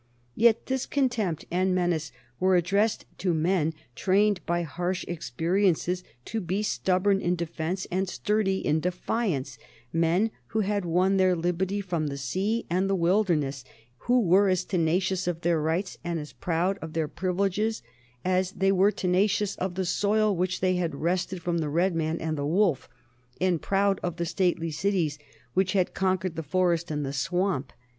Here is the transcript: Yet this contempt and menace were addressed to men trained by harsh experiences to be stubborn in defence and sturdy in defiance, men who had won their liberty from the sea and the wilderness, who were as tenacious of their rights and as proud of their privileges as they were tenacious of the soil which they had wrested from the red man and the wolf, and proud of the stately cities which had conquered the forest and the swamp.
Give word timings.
Yet 0.33 0.65
this 0.65 0.87
contempt 0.87 1.45
and 1.51 1.75
menace 1.75 2.11
were 2.39 2.55
addressed 2.55 3.05
to 3.19 3.35
men 3.35 3.75
trained 3.93 4.43
by 4.47 4.63
harsh 4.63 5.05
experiences 5.07 6.03
to 6.25 6.41
be 6.41 6.63
stubborn 6.63 7.21
in 7.21 7.35
defence 7.35 7.85
and 7.91 8.09
sturdy 8.09 8.65
in 8.65 8.79
defiance, 8.79 9.59
men 9.93 10.31
who 10.47 10.61
had 10.61 10.85
won 10.85 11.17
their 11.17 11.35
liberty 11.35 11.81
from 11.81 12.07
the 12.07 12.17
sea 12.17 12.65
and 12.67 12.89
the 12.89 12.95
wilderness, 12.95 13.63
who 13.97 14.19
were 14.21 14.49
as 14.49 14.63
tenacious 14.63 15.27
of 15.27 15.41
their 15.41 15.61
rights 15.61 15.99
and 16.03 16.19
as 16.19 16.33
proud 16.33 16.79
of 16.81 16.93
their 16.93 17.07
privileges 17.07 17.83
as 18.25 18.53
they 18.53 18.71
were 18.71 18.91
tenacious 18.91 19.55
of 19.57 19.75
the 19.75 19.85
soil 19.85 20.35
which 20.35 20.61
they 20.61 20.77
had 20.77 20.95
wrested 20.95 21.43
from 21.43 21.59
the 21.59 21.69
red 21.69 21.93
man 21.93 22.19
and 22.19 22.39
the 22.39 22.43
wolf, 22.47 22.89
and 23.39 23.61
proud 23.61 23.99
of 24.01 24.15
the 24.15 24.25
stately 24.25 24.71
cities 24.71 25.19
which 25.53 25.73
had 25.73 25.93
conquered 25.93 26.35
the 26.35 26.41
forest 26.41 26.89
and 26.89 27.05
the 27.05 27.13
swamp. 27.13 27.71